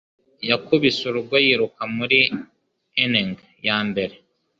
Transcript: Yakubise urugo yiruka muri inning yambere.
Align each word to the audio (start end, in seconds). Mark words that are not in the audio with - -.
Yakubise 0.49 1.01
urugo 1.09 1.35
yiruka 1.45 1.81
muri 1.95 2.19
inning 3.03 3.33
yambere. 3.67 4.15